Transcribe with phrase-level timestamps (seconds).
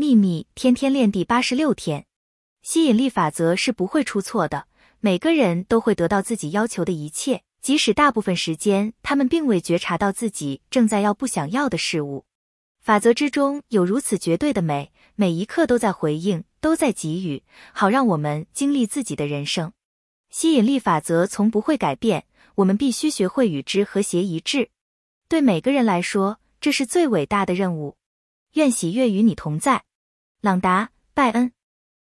[0.00, 2.06] 秘密天天练第八十六天，
[2.62, 4.68] 吸引力法则是不会出错的。
[5.00, 12.24] 每个人都会得到自己要求的一切，即使大部分时间他们并未觉察到自己正在要不想要的事物。
[12.80, 17.42] 法则之中有如此绝对的美，每一刻都在回应，都在给予，
[17.72, 19.72] 好让我们经历自己的人生。
[20.30, 22.24] 吸引力法则从不会改变，
[22.54, 24.70] 我们必须学会与之和谐一致。
[25.28, 27.96] 对每个人来说，这是最伟大的任务。
[28.52, 29.82] 愿喜悦与你同在。
[30.40, 31.57] 朗达·拜恩。